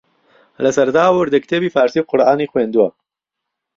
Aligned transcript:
لە 0.63 0.69
سەرەتاوە 0.75 1.17
وردەکتێبی 1.19 1.73
فارسی 1.75 2.01
و 2.01 2.07
قورئانی 2.09 2.49
خوێندووە 2.51 2.89